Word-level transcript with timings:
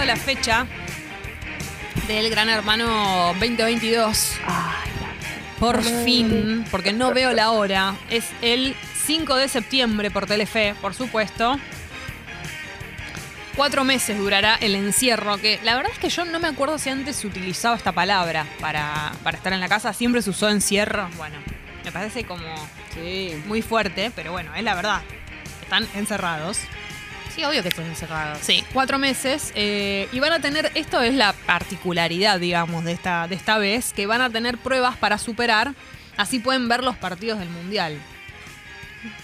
llegado 0.00 0.04
la 0.06 0.16
fecha 0.16 0.66
del 2.06 2.30
Gran 2.30 2.48
Hermano 2.48 3.34
2022. 3.40 4.32
Por 5.58 5.82
fin, 5.82 6.64
porque 6.70 6.92
no 6.92 7.12
veo 7.12 7.32
la 7.32 7.50
hora. 7.50 7.94
Es 8.10 8.24
el 8.42 8.76
5 9.06 9.34
de 9.36 9.48
septiembre 9.48 10.10
por 10.10 10.26
Telefe, 10.26 10.74
por 10.80 10.94
supuesto. 10.94 11.58
Cuatro 13.56 13.82
meses 13.82 14.16
durará 14.18 14.54
el 14.60 14.76
encierro, 14.76 15.36
que 15.38 15.58
la 15.64 15.74
verdad 15.74 15.90
es 15.92 15.98
que 15.98 16.10
yo 16.10 16.24
no 16.24 16.38
me 16.38 16.46
acuerdo 16.46 16.78
si 16.78 16.90
antes 16.90 17.16
se 17.16 17.26
utilizaba 17.26 17.74
esta 17.76 17.90
palabra 17.90 18.46
para, 18.60 19.10
para 19.24 19.36
estar 19.36 19.52
en 19.52 19.58
la 19.58 19.68
casa. 19.68 19.92
Siempre 19.92 20.22
se 20.22 20.30
usó 20.30 20.48
encierro. 20.48 21.08
Bueno, 21.16 21.36
me 21.84 21.90
parece 21.90 22.24
como 22.24 22.44
Sí. 22.94 23.42
muy 23.46 23.62
fuerte, 23.62 24.12
pero 24.14 24.30
bueno, 24.30 24.54
es 24.54 24.62
la 24.62 24.74
verdad. 24.76 25.02
Están 25.62 25.88
encerrados. 25.96 26.60
Sí, 27.34 27.44
obvio 27.44 27.62
que 27.62 27.68
están 27.68 27.86
encerrados. 27.86 28.38
Sí, 28.42 28.64
cuatro 28.72 28.98
meses. 28.98 29.52
eh, 29.54 30.08
y 30.12 30.20
van 30.20 30.32
a 30.32 30.40
tener, 30.40 30.70
esto 30.74 31.00
es 31.02 31.14
la 31.14 31.32
particularidad, 31.32 32.40
digamos, 32.40 32.84
de 32.84 32.92
esta, 32.92 33.28
de 33.28 33.34
esta 33.36 33.58
vez, 33.58 33.92
que 33.92 34.06
van 34.06 34.20
a 34.20 34.30
tener 34.30 34.58
pruebas 34.58 34.96
para 34.96 35.18
superar. 35.18 35.74
Así 36.16 36.40
pueden 36.40 36.68
ver 36.68 36.82
los 36.82 36.96
partidos 36.96 37.38
del 37.38 37.48
Mundial. 37.48 37.98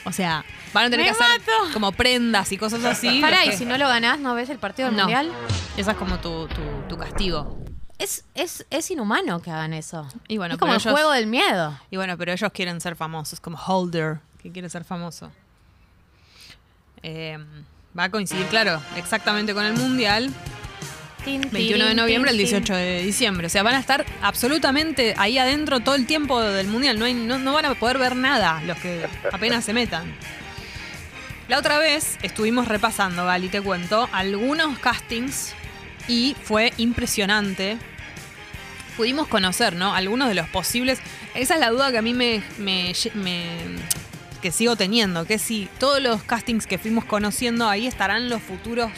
O 0.05 0.13
sea, 0.13 0.45
van 0.73 0.87
a 0.87 0.91
tener 0.91 1.07
¡Me 1.07 1.13
que 1.13 1.23
hacer 1.23 1.41
mato! 1.41 1.73
como 1.73 1.91
prendas 1.91 2.53
y 2.53 2.59
cosas 2.59 2.85
así. 2.85 3.21
Pará, 3.23 3.45
y 3.45 3.53
si 3.53 3.65
no 3.67 3.77
lo 3.79 3.89
ganás, 3.89 4.21
¿no 4.21 4.35
ves 4.35 4.49
el 4.51 4.59
partido 4.59 4.89
del 4.89 4.97
No. 4.97 5.03
mundial? 5.05 5.33
Esa 5.77 5.91
es 5.93 5.97
como 5.97 6.19
tu, 6.21 6.47
tu- 6.49 6.89
tu 6.89 6.97
castigo. 6.97 7.59
Es, 7.99 8.25
es, 8.35 8.65
es 8.71 8.91
inhumano 8.93 9.41
que 9.43 9.51
hagan 9.51 9.73
eso. 9.73 10.07
Y 10.29 10.37
bueno, 10.39 10.55
es 10.55 10.61
como 10.61 10.71
pero 10.73 10.77
el 10.79 10.83
ellos- 10.83 10.93
juego 10.93 11.11
del 11.13 11.27
miedo. 11.27 11.77
Y 11.91 11.97
bueno, 11.97 12.17
pero 12.17 12.33
ellos 12.33 12.51
quieren 12.53 12.81
ser 12.81 12.95
famosos, 12.95 13.41
como 13.41 13.57
Holder, 13.59 14.21
que 14.41 14.53
quiere 14.53 14.69
ser 14.69 14.85
famoso. 14.85 15.33
Eh, 17.03 17.39
va 17.99 18.05
a 18.05 18.11
coincidir, 18.11 18.47
claro, 18.47 18.81
exactamente 18.97 19.55
con 19.55 19.65
el 19.65 19.75
Mundial. 19.75 20.31
Tin, 21.25 21.41
21 21.51 21.87
de 21.87 21.95
noviembre 21.95 22.31
al 22.31 22.37
tin, 22.37 22.47
tin. 22.47 22.57
18 22.59 22.75
de 22.75 23.03
diciembre. 23.03 23.47
O 23.47 23.51
sea, 23.51 23.63
van 23.63 23.75
a 23.77 23.79
estar 23.81 24.05
absolutamente 24.21 25.15
ahí 25.17 25.39
adentro 25.39 25.81
todo 25.81 25.95
el 25.95 26.07
tiempo 26.07 26.39
del 26.43 26.67
mundial. 26.69 26.99
No, 26.99 27.07
hay- 27.07 27.15
no, 27.15 27.39
no 27.39 27.55
van 27.55 27.65
a 27.65 27.75
poder 27.75 27.97
ver 27.97 28.15
nada 28.15 28.61
los 28.67 28.77
que 28.79 29.07
apenas 29.33 29.65
se 29.65 29.73
metan. 29.73 30.15
La 31.49 31.59
otra 31.59 31.79
vez 31.79 32.19
estuvimos 32.23 32.69
repasando, 32.69 33.25
Gali, 33.25 33.49
te 33.49 33.63
cuento, 33.63 34.07
algunos 34.13 34.79
castings 34.81 35.55
y 36.09 36.37
fue 36.43 36.75
impresionante. 36.77 37.79
Pudimos 38.99 39.27
conocer, 39.27 39.75
¿no? 39.77 39.95
Algunos 39.95 40.29
de 40.29 40.35
los 40.35 40.49
posibles. 40.51 41.01
Esa 41.35 41.55
es 41.55 41.61
la 41.61 41.71
duda 41.71 41.91
que 41.91 41.99
a 41.99 42.03
mí 42.03 42.13
me, 42.13 42.43
me- 42.59 42.93
me- 43.15 43.77
que 44.45 44.53
sigo 44.53 44.77
teniendo, 44.77 45.25
que 45.25 45.39
si 45.39 45.71
todos 45.79 46.03
los 46.03 46.23
castings 46.23 46.67
que 46.67 46.77
fuimos 46.77 47.07
conociendo 47.07 47.67
ahí 47.67 47.87
estarán 47.87 48.29
los 48.29 48.43
futuros 48.43 48.91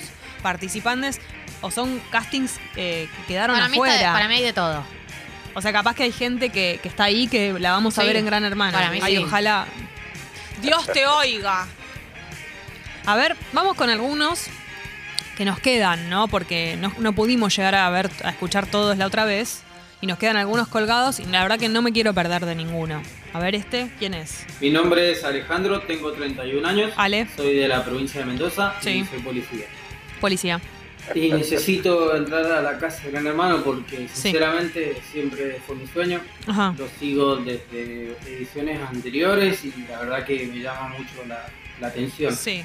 participantes 0.42 1.20
o 1.61 1.70
son 1.70 2.02
castings 2.11 2.58
eh, 2.75 3.08
que 3.14 3.27
quedaron 3.28 3.55
Para 3.55 3.69
mí, 3.69 3.77
está 3.77 3.92
afuera. 3.92 4.12
para 4.12 4.27
mí 4.27 4.34
hay 4.34 4.42
de 4.42 4.52
todo. 4.52 4.83
O 5.55 5.62
sea, 5.62 5.72
capaz 5.72 5.94
que 5.94 6.02
hay 6.02 6.11
gente 6.11 6.50
que, 6.50 6.80
que 6.83 6.89
está 6.89 7.05
ahí 7.05 7.28
que 7.28 7.52
la 7.61 7.70
vamos 7.70 7.97
a 7.97 8.02
ver 8.02 8.17
en 8.17 8.27
Gran 8.27 8.42
Hermano. 8.42 8.72
para 8.72 8.91
mí 8.91 8.98
Ay, 9.00 9.19
sí. 9.19 9.22
ojalá. 9.22 9.67
Dios 10.62 10.84
te 10.92 11.06
oiga. 11.06 11.69
A 13.06 13.14
ver, 13.14 13.36
vamos 13.52 13.77
con 13.77 13.89
algunos 13.89 14.48
que 15.36 15.44
nos 15.44 15.61
quedan, 15.61 16.11
¿no? 16.11 16.27
Porque 16.27 16.77
no, 16.80 16.92
no 16.98 17.12
pudimos 17.12 17.56
llegar 17.56 17.77
a 17.77 17.89
ver, 17.91 18.11
a 18.24 18.30
escuchar 18.30 18.67
todos 18.67 18.98
la 18.98 19.06
otra 19.06 19.24
vez. 19.24 19.62
Y 20.00 20.06
nos 20.06 20.19
quedan 20.19 20.36
algunos 20.36 20.69
colgados 20.69 21.20
y 21.20 21.25
la 21.25 21.42
verdad 21.42 21.58
que 21.58 21.69
no 21.69 21.80
me 21.83 21.92
quiero 21.92 22.12
perder 22.12 22.44
de 22.44 22.55
ninguno. 22.55 23.02
A 23.33 23.39
ver, 23.41 23.55
este, 23.55 23.91
¿quién 23.98 24.14
es? 24.14 24.44
Mi 24.61 24.70
nombre 24.70 25.12
es 25.12 25.25
Alejandro, 25.25 25.80
tengo 25.80 26.12
31 26.12 26.66
años. 26.69 26.92
Ale. 26.97 27.27
Soy 27.36 27.55
de 27.56 27.66
la 27.69 27.83
provincia 27.84 28.20
de 28.20 28.27
Mendoza 28.27 28.74
Sí. 28.80 28.91
y 28.91 29.05
soy 29.06 29.20
policía. 29.20 29.64
Policía. 30.20 30.61
Y 31.14 31.30
necesito 31.30 32.17
entrar 32.17 32.44
a 32.47 32.61
la 32.62 32.78
casa 32.78 33.05
de 33.05 33.12
Gran 33.12 33.27
Hermano 33.29 33.62
porque 33.62 34.08
sinceramente 34.12 35.01
siempre 35.12 35.61
fue 35.67 35.77
mi 35.77 35.86
sueño. 35.86 36.20
Ajá. 36.46 36.74
Lo 36.77 36.89
sigo 36.98 37.36
desde 37.36 38.17
ediciones 38.27 38.80
anteriores 38.89 39.64
y 39.64 39.73
la 39.89 40.01
verdad 40.01 40.24
que 40.27 40.46
me 40.52 40.58
llama 40.61 40.89
mucho 40.89 41.24
la, 41.28 41.46
la 41.80 41.86
atención. 41.86 42.34
Sí. 42.34 42.63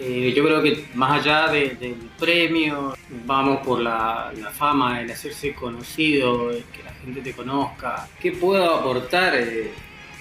Eh, 0.00 0.32
yo 0.34 0.42
creo 0.44 0.62
que 0.62 0.86
más 0.94 1.20
allá 1.20 1.48
de- 1.52 1.76
del 1.78 1.94
premio, 2.18 2.94
vamos 3.26 3.58
por 3.64 3.80
la, 3.80 4.32
la 4.36 4.50
fama, 4.50 5.00
el 5.00 5.10
hacerse 5.10 5.52
conocido, 5.54 6.50
el 6.50 6.64
que 6.64 6.82
la 6.82 6.92
gente 6.94 7.20
te 7.20 7.32
conozca. 7.34 8.08
¿Qué 8.20 8.32
puedo 8.32 8.74
aportar? 8.76 9.34
Eh, 9.36 9.70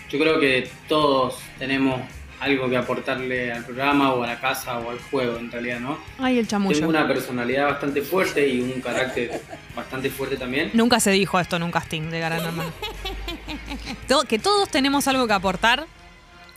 yo 0.10 0.20
creo 0.20 0.40
que 0.40 0.70
todos 0.88 1.38
tenemos 1.58 2.02
algo 2.42 2.70
que 2.70 2.78
aportarle 2.78 3.52
al 3.52 3.66
programa 3.66 4.14
o 4.14 4.24
a 4.24 4.28
la 4.28 4.40
casa 4.40 4.80
o 4.80 4.90
al 4.92 5.00
juego, 5.00 5.38
en 5.38 5.52
realidad, 5.52 5.80
¿no? 5.82 5.98
Ay, 6.18 6.40
el 6.40 6.48
chamullo. 6.48 6.76
Tengo 6.78 6.90
una 6.90 7.08
personalidad 7.08 7.66
bastante 7.68 8.02
fuerte 8.02 8.48
y 8.48 8.62
un 8.62 8.80
carácter 8.82 9.42
bastante 9.76 10.10
fuerte 10.10 10.38
también. 10.38 10.72
Nunca 10.74 11.00
se 11.02 11.12
dijo 11.12 11.40
esto 11.40 11.56
en 11.58 11.64
un 11.64 11.72
casting 11.72 12.04
de 12.10 12.20
Gran 12.20 12.34
Hermano. 12.44 12.72
Que 14.28 14.40
todos 14.40 14.70
tenemos 14.70 15.08
algo 15.08 15.28
que 15.28 15.34
aportar 15.34 15.86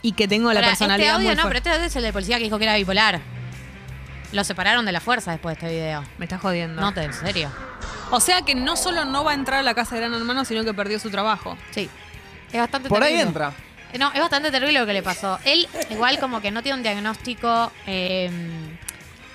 y 0.03 0.11
que 0.11 0.27
tengo 0.27 0.53
la 0.53 0.59
Ahora, 0.59 0.67
personalidad 0.67 1.07
este 1.07 1.15
audio 1.15 1.27
muy 1.29 1.35
no, 1.37 1.43
pero 1.47 1.57
este 1.57 1.69
audio 1.71 1.85
es 1.85 1.95
el 1.95 2.03
de 2.03 2.13
policía 2.13 2.37
que 2.37 2.43
dijo 2.43 2.59
que 2.59 2.65
era 2.65 2.75
bipolar. 2.75 3.21
Lo 4.33 4.43
separaron 4.43 4.85
de 4.85 4.91
la 4.91 4.99
fuerza 4.99 5.31
después 5.31 5.57
de 5.57 5.65
este 5.65 5.75
video. 5.75 6.03
Me 6.17 6.25
estás 6.25 6.41
jodiendo. 6.41 6.79
No, 6.81 6.93
te, 6.93 7.03
en 7.03 7.13
serio. 7.13 7.49
O 8.11 8.19
sea 8.19 8.41
que 8.41 8.53
no 8.53 8.75
solo 8.75 9.05
no 9.05 9.23
va 9.23 9.31
a 9.31 9.33
entrar 9.35 9.59
a 9.59 9.63
la 9.63 9.73
casa 9.73 9.95
de 9.95 10.01
Gran 10.01 10.13
Hermano, 10.13 10.43
sino 10.45 10.63
que 10.63 10.73
perdió 10.73 10.99
su 10.99 11.09
trabajo. 11.09 11.57
Sí. 11.71 11.89
Es 12.51 12.59
bastante 12.59 12.89
Por 12.89 13.01
ahí 13.01 13.19
entra. 13.19 13.53
Eh, 13.93 13.97
No, 13.97 14.11
es 14.11 14.19
bastante 14.19 14.51
terrible 14.51 14.79
lo 14.79 14.85
que 14.85 14.93
le 14.93 15.03
pasó. 15.03 15.39
Él, 15.45 15.67
igual 15.89 16.19
como 16.19 16.41
que 16.41 16.51
no 16.51 16.61
tiene 16.61 16.77
un 16.77 16.83
diagnóstico 16.83 17.71
eh, 17.87 18.29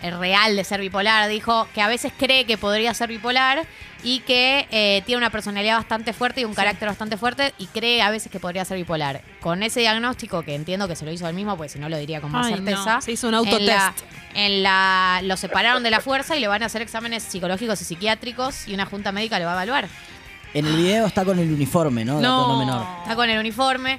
real 0.03 0.55
de 0.57 0.65
ser 0.65 0.81
bipolar, 0.81 1.29
dijo 1.29 1.67
que 1.75 1.81
a 1.83 1.89
veces 1.89 2.13
cree 2.17 2.45
que 2.45 2.57
podría 2.59 2.95
ser 2.95 3.09
bipolar 3.09 3.67
y 4.05 4.21
que 4.21 4.69
eh, 4.71 5.03
tiene 5.07 5.19
una 5.19 5.31
personalidad 5.31 5.77
bastante 5.77 6.13
fuerte 6.13 6.41
y 6.41 6.45
un 6.45 6.55
carácter 6.55 6.89
bastante 6.89 7.17
fuerte 7.17 7.53
y 7.59 7.67
cree 7.67 8.01
a 8.01 8.11
veces 8.11 8.31
que 8.31 8.39
podría 8.39 8.65
ser 8.65 8.77
bipolar. 8.77 9.23
Con 9.41 9.63
ese 9.65 9.81
diagnóstico, 9.81 10.43
que 10.43 10.55
entiendo 10.55 10.87
que 10.87 10.95
se 10.95 11.05
lo 11.05 11.11
hizo 11.11 11.27
él 11.29 11.35
mismo, 11.35 11.57
pues 11.57 11.73
si 11.73 11.79
no 11.81 11.89
lo 11.89 11.99
diría 11.99 12.21
con 12.21 12.31
más 12.31 12.47
Ay, 12.47 12.55
certeza. 12.55 12.95
no, 12.97 13.01
se 13.03 13.13
hizo 13.13 13.29
un 13.29 13.35
En 13.35 13.43
la, 13.67 13.87
autotest. 13.87 14.05
en 14.35 14.63
la- 14.63 15.21
lo 15.25 15.37
separaron 15.37 15.83
de 15.83 15.91
la 15.91 16.01
fuerza 16.01 16.37
y 16.37 16.41
le 16.41 16.47
van 16.47 16.63
a 16.63 16.67
hacer 16.67 16.81
exámenes 16.83 17.25
psicológicos 17.25 17.81
y 17.83 17.85
psiquiátricos 17.85 18.69
y 18.69 18.75
una 18.75 18.87
junta 18.87 19.11
médica 19.11 19.39
lo 19.41 19.47
va 19.47 19.53
a 19.53 19.55
evaluar. 19.55 19.89
En 20.55 20.65
el 20.67 20.77
video 20.77 21.07
está 21.07 21.25
con 21.25 21.39
el 21.41 21.53
uniforme, 21.53 22.05
¿no? 22.05 22.21
No 22.21 22.57
menor. 22.59 22.87
Está 23.03 23.17
con 23.17 23.29
el 23.29 23.39
uniforme. 23.39 23.99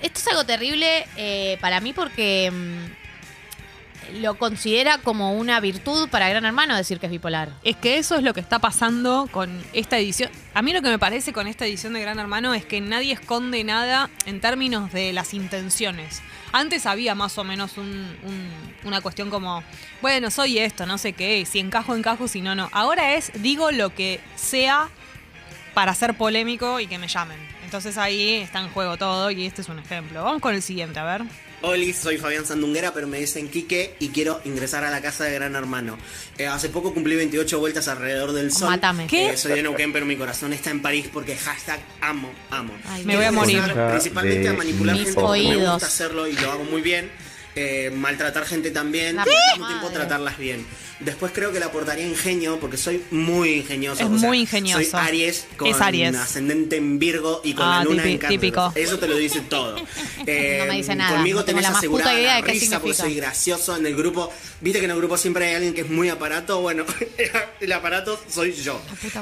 Esto 0.00 0.18
es 0.18 0.26
algo 0.28 0.44
terrible 0.44 1.06
eh, 1.16 1.58
para 1.60 1.80
mí 1.80 1.92
porque 1.92 2.50
mm, 2.50 3.05
lo 4.14 4.36
considera 4.38 4.98
como 4.98 5.32
una 5.34 5.60
virtud 5.60 6.08
para 6.08 6.28
Gran 6.28 6.44
Hermano 6.44 6.76
decir 6.76 6.98
que 6.98 7.06
es 7.06 7.12
bipolar. 7.12 7.50
Es 7.64 7.76
que 7.76 7.98
eso 7.98 8.16
es 8.16 8.22
lo 8.22 8.34
que 8.34 8.40
está 8.40 8.58
pasando 8.58 9.28
con 9.32 9.62
esta 9.72 9.98
edición. 9.98 10.30
A 10.54 10.62
mí 10.62 10.72
lo 10.72 10.82
que 10.82 10.88
me 10.88 10.98
parece 10.98 11.32
con 11.32 11.46
esta 11.46 11.66
edición 11.66 11.92
de 11.92 12.00
Gran 12.00 12.18
Hermano 12.18 12.54
es 12.54 12.64
que 12.64 12.80
nadie 12.80 13.12
esconde 13.12 13.62
nada 13.64 14.08
en 14.24 14.40
términos 14.40 14.92
de 14.92 15.12
las 15.12 15.34
intenciones. 15.34 16.22
Antes 16.52 16.86
había 16.86 17.14
más 17.14 17.36
o 17.38 17.44
menos 17.44 17.76
un- 17.76 18.16
un- 18.22 18.50
una 18.84 19.00
cuestión 19.00 19.30
como, 19.30 19.62
bueno, 20.00 20.30
soy 20.30 20.58
esto, 20.58 20.86
no 20.86 20.96
sé 20.98 21.12
qué, 21.12 21.44
si 21.44 21.58
encajo, 21.58 21.94
encajo, 21.96 22.28
si 22.28 22.40
no, 22.40 22.54
no. 22.54 22.68
Ahora 22.72 23.14
es, 23.14 23.30
digo 23.42 23.70
lo 23.72 23.94
que 23.94 24.20
sea 24.36 24.88
para 25.74 25.94
ser 25.94 26.14
polémico 26.16 26.80
y 26.80 26.86
que 26.86 26.98
me 26.98 27.08
llamen. 27.08 27.38
Entonces 27.66 27.98
ahí 27.98 28.34
está 28.34 28.60
en 28.60 28.68
juego 28.68 28.96
todo 28.96 29.28
y 29.32 29.44
este 29.44 29.60
es 29.60 29.68
un 29.68 29.80
ejemplo. 29.80 30.22
Vamos 30.22 30.40
con 30.40 30.54
el 30.54 30.62
siguiente, 30.62 31.00
a 31.00 31.04
ver. 31.04 31.22
Hola, 31.62 31.84
soy 32.00 32.16
Fabián 32.16 32.46
Sandunguera, 32.46 32.94
pero 32.94 33.08
me 33.08 33.18
dicen 33.18 33.48
Quique 33.48 33.96
y 33.98 34.10
quiero 34.10 34.40
ingresar 34.44 34.84
a 34.84 34.90
la 34.90 35.00
casa 35.00 35.24
de 35.24 35.34
Gran 35.34 35.56
Hermano. 35.56 35.98
Eh, 36.38 36.46
hace 36.46 36.68
poco 36.68 36.94
cumplí 36.94 37.16
28 37.16 37.58
vueltas 37.58 37.88
alrededor 37.88 38.32
del 38.32 38.52
sol. 38.52 38.68
Mátame. 38.70 39.08
¿Qué? 39.08 39.30
Eh, 39.30 39.36
soy 39.36 39.54
de 39.54 39.64
Neuquén, 39.64 39.92
pero 39.92 40.06
mi 40.06 40.16
corazón 40.16 40.52
está 40.52 40.70
en 40.70 40.80
París 40.80 41.08
porque 41.12 41.36
hashtag 41.36 41.80
amo, 42.00 42.30
amo. 42.50 42.72
Ay, 42.88 43.04
Me 43.04 43.16
voy 43.16 43.24
a 43.24 43.32
morir. 43.32 43.62
Principalmente 43.90 44.48
a 44.48 44.52
manipular 44.52 44.94
Mis 44.94 45.06
gente 45.06 45.20
porque 45.20 45.42
me 45.42 45.56
oídos. 45.56 45.72
gusta 45.72 45.86
hacerlo 45.88 46.28
y 46.28 46.34
lo 46.34 46.52
hago 46.52 46.62
muy 46.64 46.82
bien. 46.82 47.10
Eh, 47.58 47.90
maltratar 47.90 48.44
gente 48.44 48.70
también, 48.70 49.16
La 49.16 49.24
pero 49.24 49.34
al 49.36 49.52
mismo 49.58 49.66
tiempo 49.68 49.88
tratarlas 49.90 50.36
bien. 50.36 50.66
Después 51.00 51.32
creo 51.34 51.52
que 51.52 51.58
le 51.58 51.64
aportaría 51.64 52.06
ingenio 52.06 52.58
porque 52.60 52.76
soy 52.76 53.02
muy 53.10 53.50
ingenioso. 53.54 54.02
Es 54.02 54.08
o 54.10 54.18
sea, 54.18 54.28
muy 54.28 54.40
ingenioso. 54.40 54.82
Soy 54.82 55.00
Aries 55.00 55.46
con 55.56 55.68
Es 55.68 55.80
Aries. 55.80 56.14
ascendente 56.16 56.76
en 56.76 56.98
Virgo 56.98 57.40
y 57.44 57.54
con 57.54 57.64
Ah, 57.66 57.78
la 57.78 57.84
luna 57.84 58.04
en 58.04 58.18
Cáncer. 58.18 58.38
típico. 58.40 58.72
Eso 58.74 58.98
te 58.98 59.08
lo 59.08 59.16
dice 59.16 59.40
todo. 59.42 59.76
Eh, 60.26 60.58
No 60.66 60.66
me 60.72 60.76
dice 60.76 60.94
nada, 60.94 61.16
Conmigo 61.16 61.40
no 61.40 61.44
tenés 61.46 61.62
la 61.62 61.70
asegurada 61.70 62.12
idea 62.14 62.40
la 62.40 62.46
de 62.46 62.52
risa 62.52 62.78
porque 62.80 62.94
significa. 62.94 63.02
soy 63.04 63.14
gracioso 63.14 63.76
en 63.76 63.86
el 63.86 63.96
grupo. 63.96 64.30
Viste 64.60 64.78
que 64.78 64.84
en 64.84 64.90
el 64.90 64.96
grupo 64.98 65.16
siempre 65.16 65.46
hay 65.48 65.54
alguien 65.54 65.72
que 65.74 65.80
es 65.82 65.88
muy 65.90 66.10
aparato. 66.10 66.60
Bueno, 66.60 66.84
el 67.60 67.72
aparato 67.72 68.18
soy 68.30 68.52
yo. 68.52 68.80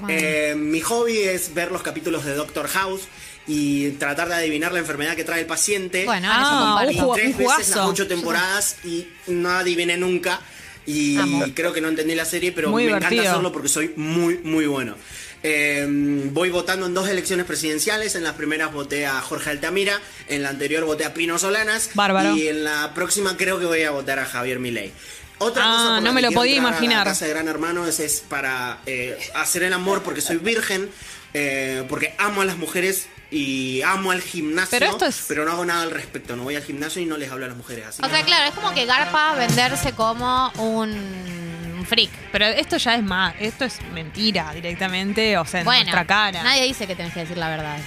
Eh, 0.08 0.54
mi 0.56 0.80
hobby 0.80 1.18
es 1.18 1.54
ver 1.54 1.70
los 1.70 1.82
capítulos 1.82 2.24
de 2.24 2.34
Doctor 2.34 2.66
House 2.68 3.02
y 3.46 3.90
tratar 3.92 4.28
de 4.28 4.34
adivinar 4.34 4.72
la 4.72 4.78
enfermedad 4.78 5.14
que 5.16 5.24
trae 5.24 5.40
el 5.40 5.46
paciente. 5.46 6.04
Bueno, 6.04 6.28
Ah, 6.30 6.84
eso 6.88 6.98
comparto. 7.06 7.12
tres 7.14 7.36
veces 7.36 7.68
las 7.76 7.86
ocho 7.86 8.06
temporadas 8.06 8.76
y 8.84 9.06
no 9.26 9.50
adiviné 9.50 9.96
nunca. 9.96 10.40
Y 10.86 11.16
Amo. 11.18 11.44
creo 11.54 11.72
que 11.72 11.80
no 11.80 11.88
entendí 11.88 12.14
la 12.14 12.24
serie, 12.26 12.52
pero 12.52 12.70
Muy 12.70 12.82
me 12.82 12.88
divertido. 12.88 13.12
encanta 13.12 13.30
hacerlo 13.32 13.52
porque 13.52 13.68
soy 13.68 13.92
muy, 13.96 14.38
muy 14.44 14.66
bueno. 14.66 14.96
Eh, 15.42 15.86
voy 16.30 16.48
votando 16.50 16.86
en 16.86 16.94
dos 16.94 17.08
elecciones 17.08 17.44
presidenciales. 17.46 18.14
En 18.14 18.24
las 18.24 18.32
primeras 18.34 18.72
voté 18.72 19.06
a 19.06 19.20
Jorge 19.20 19.50
Altamira, 19.50 20.00
en 20.28 20.42
la 20.42 20.48
anterior 20.50 20.84
voté 20.84 21.04
a 21.04 21.12
Pino 21.14 21.38
Solanas. 21.38 21.90
Bárbaro. 21.94 22.34
Y 22.36 22.48
en 22.48 22.64
la 22.64 22.92
próxima 22.94 23.36
creo 23.36 23.58
que 23.58 23.66
voy 23.66 23.82
a 23.82 23.90
votar 23.90 24.18
a 24.18 24.24
Javier 24.26 24.58
Milei. 24.58 24.92
Otra 25.38 25.64
Ah, 25.66 25.72
cosa 25.76 25.94
por 25.96 26.02
no 26.04 26.12
me 26.12 26.22
lo 26.22 26.30
podía 26.32 26.56
imaginar. 26.56 26.98
La 26.98 27.12
casa 27.12 27.24
de 27.26 27.32
Gran 27.32 27.48
Hermano 27.48 27.86
es, 27.86 28.00
es 28.00 28.22
para 28.28 28.78
eh, 28.86 29.18
hacer 29.34 29.64
el 29.64 29.72
amor 29.72 30.02
porque 30.02 30.20
soy 30.20 30.36
virgen, 30.36 30.88
eh, 31.34 31.84
porque 31.88 32.14
amo 32.18 32.40
a 32.40 32.44
las 32.44 32.56
mujeres 32.56 33.08
y 33.30 33.82
amo 33.82 34.12
al 34.12 34.22
gimnasio. 34.22 34.70
Pero 34.78 34.90
esto 34.92 35.06
es- 35.06 35.24
pero 35.28 35.44
no 35.44 35.52
hago 35.52 35.64
nada 35.64 35.82
al 35.82 35.90
respecto. 35.90 36.36
No 36.36 36.44
voy 36.44 36.56
al 36.56 36.62
gimnasio 36.62 37.02
y 37.02 37.06
no 37.06 37.16
les 37.16 37.30
hablo 37.30 37.44
a 37.44 37.48
las 37.48 37.56
mujeres. 37.56 37.86
Así 37.86 38.02
O 38.04 38.08
sea, 38.08 38.22
claro, 38.24 38.48
es 38.48 38.54
como 38.54 38.72
que 38.72 38.86
Garpa 38.86 39.34
venderse 39.34 39.92
como 39.92 40.50
un 40.58 41.84
freak. 41.88 42.10
Pero 42.32 42.46
esto 42.46 42.76
ya 42.76 42.94
es 42.94 43.02
más, 43.02 43.34
esto 43.40 43.64
es 43.64 43.78
mentira 43.92 44.52
directamente, 44.54 45.36
o 45.36 45.44
sea, 45.44 45.60
en 45.60 45.66
Bueno, 45.66 45.82
nuestra 45.82 46.06
cara. 46.06 46.42
nadie 46.42 46.64
dice 46.64 46.86
que 46.86 46.94
tenés 46.94 47.12
que 47.12 47.20
decir 47.20 47.36
la 47.36 47.48
verdad. 47.48 47.78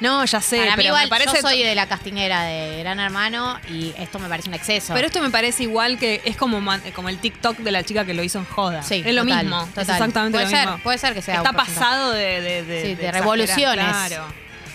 No, 0.00 0.24
ya 0.24 0.40
sé, 0.40 0.56
Para 0.58 0.70
mí 0.72 0.76
pero 0.76 0.88
igual, 0.88 1.04
me 1.04 1.08
parece 1.08 1.36
yo 1.36 1.40
soy 1.40 1.62
de 1.62 1.74
la 1.74 1.86
castinera 1.86 2.42
de 2.42 2.80
Gran 2.80 2.98
Hermano 3.00 3.58
y 3.70 3.94
esto 3.98 4.18
me 4.18 4.28
parece 4.28 4.48
un 4.48 4.54
exceso. 4.54 4.92
Pero 4.92 5.06
esto 5.06 5.20
me 5.22 5.30
parece 5.30 5.62
igual 5.62 5.98
que 5.98 6.20
es 6.24 6.36
como, 6.36 6.60
man- 6.60 6.82
como 6.94 7.08
el 7.08 7.18
TikTok 7.18 7.58
de 7.58 7.70
la 7.70 7.84
chica 7.84 8.04
que 8.04 8.12
lo 8.12 8.22
hizo 8.24 8.38
en 8.38 8.44
joda. 8.44 8.82
Sí, 8.82 9.02
es 9.06 9.14
lo 9.14 9.22
total, 9.22 9.44
mismo. 9.44 9.62
Es 9.62 9.68
total. 9.70 9.90
exactamente 9.96 10.36
Puede 10.38 10.44
lo 10.44 10.50
ser, 10.50 10.66
mismo. 10.68 10.82
puede 10.82 10.98
ser 10.98 11.14
que 11.14 11.22
sea 11.22 11.36
Está 11.36 11.50
un 11.50 11.56
porcentaje. 11.56 11.80
pasado 11.86 12.10
de, 12.12 12.40
de, 12.40 12.62
de, 12.64 12.80
Sí, 12.82 12.86
de 12.86 12.92
exagerar, 12.92 13.14
revoluciones. 13.14 13.84
Claro. 13.86 14.24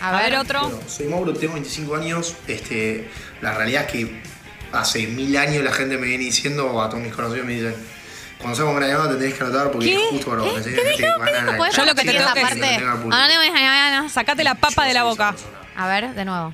A 0.01 0.10
A, 0.18 0.21
ver, 0.21 0.31
ver. 0.31 0.39
otro. 0.39 0.62
Bueno, 0.69 0.80
soy 0.88 1.07
Mauro, 1.07 1.33
tengo 1.33 1.54
25 1.54 1.95
años. 1.98 2.36
Este, 2.48 3.10
la 3.42 3.54
realidad 3.54 3.83
es 3.88 3.92
que 3.92 4.21
hace 4.71 5.06
mil 5.07 5.36
años 5.36 5.63
la 5.63 5.74
gente 5.74 5.98
me 5.98 6.07
viene 6.07 6.24
diciendo, 6.24 6.81
a 6.81 6.89
todos 6.89 7.04
mis 7.04 7.13
conocidos 7.13 7.45
me 7.45 7.54
dicen, 7.56 7.75
cuando 8.39 8.56
salgo 8.56 8.74
con 8.74 8.81
te 9.09 9.15
tenés 9.15 9.33
que 9.38 9.44
anotar 9.44 9.71
porque 9.71 9.86
¿Qué? 9.88 9.95
es 10.03 10.09
justo 10.12 10.30
para 10.30 10.41
vos. 10.44 10.53
¿Qué 10.63 10.69
dijo? 10.71 10.97
¿Qué 10.97 11.75
Yo 11.75 11.86
lo 11.86 11.94
que 11.95 12.03
te 12.03 12.13
tengo 12.13 12.33
que 12.33 12.41
parte? 12.41 12.56
decir- 12.59 12.86
Ah, 13.12 14.01
no. 14.01 14.09
Sacate 14.09 14.44
la 14.44 14.56
papa 14.56 14.86
de 14.86 14.94
la 14.94 15.03
boca. 15.03 15.36
A 15.75 15.88
ver, 15.88 16.13
de 16.15 16.25
nuevo. 16.25 16.53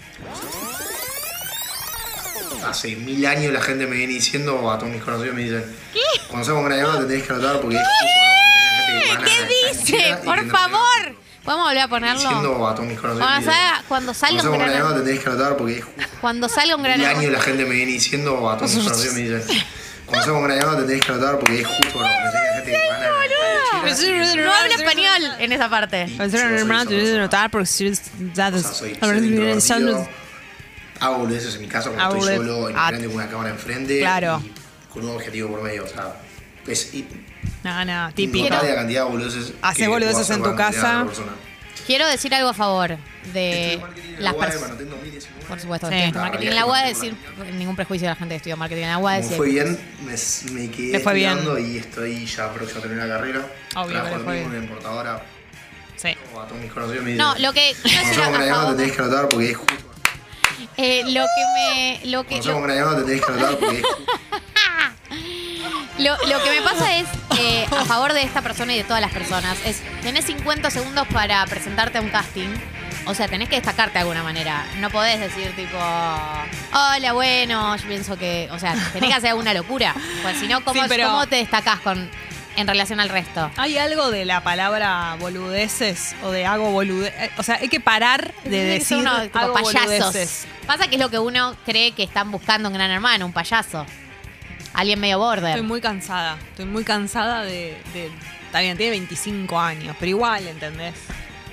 Hace 2.68 2.96
mil 2.96 3.24
años 3.28 3.54
la 3.54 3.62
gente 3.62 3.86
me 3.86 3.96
viene 3.96 4.14
diciendo, 4.14 4.72
a 4.72 4.80
todos 4.80 4.92
mis 4.92 5.04
conocidos 5.04 5.36
me 5.36 5.44
dicen, 5.44 5.64
cuando 6.28 6.46
salgo 6.46 6.62
con 6.64 6.72
te 7.02 7.06
tenés 7.06 7.28
que 7.28 7.34
anotar 7.34 7.60
porque 7.62 7.76
es 7.78 7.84
justo 7.84 9.14
para 9.14 9.24
¿Qué 9.24 9.48
dice? 9.72 10.18
Por 10.26 10.50
favor. 10.50 11.16
¿Podemos 11.44 11.68
volver 11.68 11.84
a 11.84 11.88
ponerlo? 11.88 12.20
Diciendo 12.20 12.68
a 12.68 12.74
todos 12.74 12.90
mis 12.90 13.00
conocidos 13.00 13.28
Cuando 13.28 13.52
salga, 13.52 13.84
salga 14.16 14.34
un 14.34 14.40
salgo 14.40 14.50
con 14.52 14.56
una 14.56 14.66
gran 14.66 14.78
llamada 14.80 14.96
te 14.98 15.06
tenés 15.06 15.24
que 15.24 15.30
anotar 15.30 15.58
porque 15.58 15.78
es 15.78 15.84
justo 15.86 16.04
cuando 16.20 16.50
salga 16.50 16.76
un 16.76 16.82
gran 16.84 16.98
mil 16.98 17.08
años 17.08 17.32
la 17.32 17.40
gente 17.42 17.66
me 17.66 17.76
viene 17.76 17.92
diciendo, 17.92 18.50
a 18.50 18.58
todos 18.58 18.74
mis 18.74 18.84
conocidos 18.90 19.14
me 19.14 19.22
dicen, 19.22 19.44
cuando 20.16 20.26
salgo 20.26 20.42
con 20.42 20.46
una 20.46 20.56
llamada 20.56 20.78
te 20.80 20.88
tenés 20.88 21.06
que 21.06 21.12
anotar 21.12 21.40
porque 21.40 21.62
es 21.62 21.68
justo 21.68 22.00
vos. 22.00 22.08
Pensé 23.84 24.06
que 24.08 24.42
no 24.42 24.54
habla 24.54 24.76
español 24.76 25.22
en 25.40 25.52
esa 25.52 25.70
parte. 25.70 26.08
Yo 26.08 26.30
soy 26.30 26.40
datos. 28.34 28.66
O 28.66 28.68
sea, 28.68 28.74
soy, 28.74 28.98
soy 29.00 29.18
introvertido, 29.18 30.08
hago 31.00 31.18
boludeces 31.20 31.56
en 31.56 31.62
mi 31.62 31.68
casa 31.68 31.90
cuando 31.92 32.18
estoy 32.18 32.38
solo, 32.38 32.70
en 32.70 32.76
frente 32.76 33.08
con 33.08 33.16
una 33.16 33.28
cámara 33.28 33.50
enfrente 33.50 34.00
claro. 34.00 34.42
con 34.92 35.06
un 35.06 35.12
objetivo 35.16 35.50
por 35.50 35.62
medio. 35.62 35.84
O 35.84 35.88
sea, 35.88 36.16
es 36.68 36.92
No, 37.64 37.86
no, 37.86 38.12
típico. 38.14 38.50
la 38.50 38.76
cantidad 38.76 39.04
de 39.06 39.88
boludeces 39.88 40.30
en 40.30 40.42
tu 40.42 40.50
a 40.50 40.56
casa. 40.56 41.06
Quiero 41.86 42.08
decir 42.08 42.34
algo 42.34 42.50
a 42.50 42.54
favor 42.54 42.98
de 43.34 43.74
Estudio 43.74 43.80
marketing 43.82 44.14
en 44.16 44.24
las 44.24 44.34
personas. 44.34 44.60
me 44.62 44.66
anoté 44.68 44.84
en 44.84 44.90
2019. 44.90 45.46
Por 45.48 45.60
supuesto, 45.60 45.90
Sí. 45.90 45.96
La 45.96 46.22
marketing 46.22 46.48
en 46.48 46.56
la 46.56 46.62
que 46.66 46.88
decir 46.88 47.16
ningún 47.58 47.76
prejuicio 47.76 48.08
de 48.08 48.10
la 48.14 48.16
gente 48.16 48.34
que 48.34 48.38
estudió 48.38 48.58
marketing 48.58 48.84
en 48.84 48.90
la 48.90 48.98
UAD. 48.98 49.16
Como 49.18 49.24
decir- 49.30 49.38
fue 49.38 49.50
bien, 49.50 49.80
me, 50.04 50.52
me 50.62 50.72
quedé 50.72 51.00
fue 51.00 51.14
bien. 51.14 51.30
estudiando 51.38 51.60
y 51.60 51.78
estoy 51.78 52.26
ya 52.26 52.52
próximo 52.54 52.80
a 52.80 52.82
terminar 52.82 53.08
la 53.08 53.16
carrera. 53.18 53.40
Obvio 53.76 53.92
Trabajo 53.94 54.10
lo 54.18 54.18
mismo 54.32 54.32
bien. 54.32 54.56
en 54.56 54.64
importadora. 54.64 55.24
Sí. 55.96 56.10
A 56.10 56.48
todos 56.48 56.62
mis 56.62 56.72
conocidos 56.72 57.04
me 57.04 57.12
dicen, 57.12 57.26
No, 57.26 57.36
lo 57.40 57.54
que 57.54 57.76
una 57.84 57.92
a 58.26 58.32
llamada 58.32 58.56
favor, 58.56 58.72
te 58.76 58.82
tenés 58.82 58.96
que 58.96 59.02
anotar 59.04 59.30
porque 59.30 59.52
es 59.52 59.58
justo. 59.58 59.76
eh, 60.78 61.04
lo 61.06 61.22
que 61.24 61.46
me, 61.56 62.00
lo 62.12 62.24
que, 62.26 62.42
lo, 62.42 62.58
una 62.58 62.76
te 62.98 63.04
tenés 63.04 63.22
que 63.26 63.32
anotar 63.32 63.58
porque 63.58 63.78
es 63.80 63.84
justo. 63.86 64.06
Lo, 66.06 66.16
lo 66.28 66.44
que 66.44 66.50
me 66.52 66.62
pasa 66.62 66.98
es, 66.98 67.08
eh, 67.40 67.66
a 67.72 67.84
favor 67.86 68.14
de 68.14 68.22
esta 68.22 68.42
persona 68.42 68.74
y 68.74 68.78
de 68.78 68.84
todas 68.84 69.02
las 69.02 69.12
personas, 69.12 69.58
es, 69.66 69.82
tenés 70.04 70.26
50 70.26 70.70
segundos 70.70 71.08
para 71.08 71.44
presentarte 71.48 71.98
a 71.98 72.02
un 72.02 72.10
casting. 72.10 72.50
O 73.08 73.14
sea, 73.14 73.28
tenés 73.28 73.50
que 73.50 73.56
destacarte 73.56 73.94
de 73.94 74.00
alguna 74.00 74.24
manera. 74.24 74.66
No 74.80 74.90
podés 74.90 75.20
decir 75.20 75.56
tipo, 75.56 75.78
hola, 76.74 77.14
bueno, 77.14 77.76
yo 77.76 77.88
pienso 77.88 78.18
que... 78.18 78.48
O 78.52 78.60
sea, 78.60 78.74
tenés 78.94 79.10
que 79.10 79.16
hacer 79.16 79.30
alguna 79.32 79.54
locura. 79.54 79.94
Pues 80.24 80.38
si 80.40 80.48
no, 80.48 80.64
¿cómo, 80.64 80.82
Sí, 80.82 80.88
pero- 80.90 81.08
¿cómo 81.10 81.28
te 81.28 81.36
destacás 81.38 81.80
con, 81.82 82.10
en 82.56 82.68
relación 82.68 83.00
al 83.00 83.10
resto? 83.10 83.50
¿Hay 83.58 83.78
algo 83.78 84.10
de 84.12 84.26
la 84.26 84.42
palabra 84.42 85.18
boludeces 85.20 86.16
o 86.24 86.32
de 86.32 86.46
hago 86.48 86.72
boludeces? 86.72 87.30
O 87.38 87.44
sea, 87.44 87.56
hay 87.62 87.70
que 87.70 87.80
parar 87.80 88.34
de 88.44 88.50
que 88.50 88.64
decir 88.64 88.88
ser 88.88 88.98
uno 88.98 89.22
tipo 89.22 89.38
hago 89.40 89.54
payasos. 89.54 89.82
boludeces. 90.00 90.48
Pasa 90.66 90.88
que 90.88 90.96
es 90.96 91.02
lo 91.02 91.10
que 91.10 91.20
uno 91.20 91.56
cree 91.66 91.92
que 91.92 92.04
están 92.04 92.32
buscando 92.32 92.70
un 92.70 92.74
gran 92.76 92.90
hermano, 92.90 93.26
un 93.28 93.34
payaso. 93.34 93.86
Alguien 94.76 95.00
medio 95.00 95.20
border. 95.20 95.52
Estoy 95.52 95.64
muy 95.68 95.82
cansada. 95.82 96.38
Estoy 96.50 96.66
muy 96.66 96.84
cansada 96.84 97.44
de, 97.44 97.78
de- 97.94 98.12
Está 98.46 98.60
bien, 98.62 98.78
tiene 98.78 98.92
25 98.92 99.60
años, 99.60 99.96
pero 100.00 100.10
igual, 100.10 100.48
¿entendés? 100.48 100.94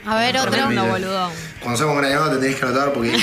A 0.06 0.16
ver, 0.16 0.36
otro. 0.36 0.66
Boludón. 0.88 1.32
Cuando 1.60 1.92
una 1.92 2.08
llamada 2.08 2.32
te 2.34 2.38
tenés 2.40 2.56
que 2.58 2.64
anotar 2.66 2.92
porque. 2.92 3.16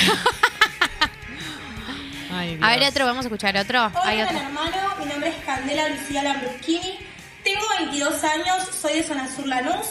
Ay, 2.31 2.57
A 2.61 2.69
ver, 2.69 2.83
otro, 2.89 3.05
vamos 3.05 3.25
a 3.25 3.27
escuchar 3.27 3.57
otro. 3.57 3.91
Hay 4.03 4.19
Hola, 4.21 4.25
otro. 4.25 4.37
gran 4.39 4.47
hermano. 4.51 4.77
Mi 4.99 5.05
nombre 5.05 5.29
es 5.29 5.35
Candela 5.45 5.89
Lucía 5.89 6.23
Lambrusquini. 6.23 6.99
Tengo 7.43 7.61
22 7.79 8.23
años, 8.23 8.67
soy 8.79 8.93
de 8.95 9.03
Zona 9.03 9.33
Sur 9.33 9.47
Lanús. 9.47 9.87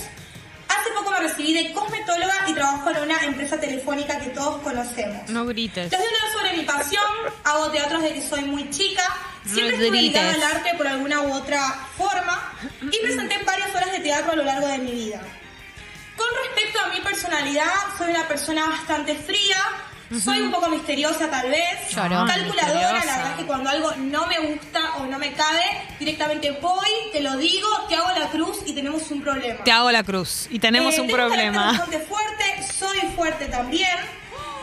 Hace 0.81 0.91
poco 0.91 1.11
me 1.11 1.19
recibí 1.21 1.53
de 1.55 1.73
cosmetóloga 1.73 2.35
y 2.47 2.55
trabajo 2.55 2.91
en 2.91 3.03
una 3.03 3.25
empresa 3.25 3.59
telefónica 3.59 4.19
que 4.19 4.31
todos 4.31 4.63
conocemos. 4.63 5.29
No 5.31 5.45
grites. 5.47 5.91
Les 5.91 6.01
voy 6.01 6.07
a 6.07 6.11
hablar 6.11 6.33
sobre 6.33 6.57
mi 6.57 6.65
pasión. 6.65 7.05
Hago 7.45 7.71
teatro 7.71 7.99
desde 8.01 8.15
que 8.15 8.29
soy 8.29 8.43
muy 8.45 8.71
chica. 8.71 9.03
Siempre 9.45 9.77
No 9.79 9.83
estuve 9.85 10.03
ligada 10.03 10.35
al 10.35 10.43
arte 10.43 10.75
por 10.77 10.87
alguna 10.87 11.21
u 11.23 11.33
otra 11.33 11.61
forma 11.97 12.53
y 12.83 12.99
presenté 12.99 13.39
varias 13.45 13.75
horas 13.75 13.93
de 13.93 14.01
teatro 14.01 14.33
a 14.33 14.37
lo 14.37 14.45
largo 14.45 14.67
de 14.69 14.79
mi 14.79 14.93
vida. 14.93 15.21
Con 16.17 16.27
respecto 16.45 16.81
a 16.81 16.89
mi 16.89 17.01
personalidad, 17.01 17.73
soy 17.97 18.11
una 18.11 18.27
persona 18.27 18.69
bastante 18.69 19.15
fría, 19.15 19.57
soy 20.23 20.41
un 20.41 20.51
poco 20.51 20.69
misteriosa 20.69 21.29
tal 21.31 21.51
vez, 21.51 21.91
Llorón. 21.91 22.27
calculadora, 22.27 22.93
Misteriosa. 22.93 23.05
la 23.07 23.17
verdad 23.17 23.31
es 23.33 23.37
que 23.39 23.47
cuando 23.47 23.71
algo 23.71 23.93
no 23.97 24.27
me 24.27 24.39
gusta 24.39 24.81
o 24.99 25.07
no 25.07 25.19
me 25.19 25.33
cabe, 25.35 25.63
directamente 25.99 26.51
voy, 26.63 26.89
te 27.13 27.21
lo 27.21 27.37
digo, 27.37 27.69
te 27.89 27.97
hago 27.97 28.09
la 28.19 28.29
cruz 28.29 28.59
y 28.67 28.73
tenemos 28.75 29.11
un 29.11 29.23
problema. 29.23 29.63
Te 29.65 29.71
hago 29.73 29.91
la 29.91 30.03
cruz 30.03 30.47
y 30.51 30.59
tenemos 30.59 30.95
Eh, 30.97 31.01
un 31.01 31.07
tengo 31.09 31.19
problema. 31.19 31.67
bastante 31.73 31.99
fuerte, 32.01 32.45
soy 32.79 32.99
fuerte 33.15 33.47
también. 33.47 33.97